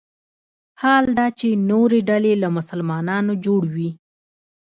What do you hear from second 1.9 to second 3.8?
ډلې له مسلمانانو جوړ